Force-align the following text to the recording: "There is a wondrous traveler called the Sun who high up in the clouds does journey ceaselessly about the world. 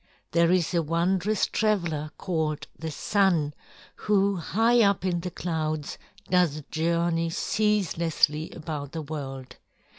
"There 0.31 0.51
is 0.51 0.73
a 0.73 0.81
wondrous 0.81 1.45
traveler 1.45 2.09
called 2.17 2.65
the 2.75 2.89
Sun 2.89 3.53
who 3.97 4.37
high 4.37 4.81
up 4.81 5.05
in 5.05 5.19
the 5.19 5.29
clouds 5.29 5.99
does 6.27 6.63
journey 6.71 7.29
ceaselessly 7.29 8.49
about 8.49 8.93
the 8.93 9.03
world. 9.03 9.57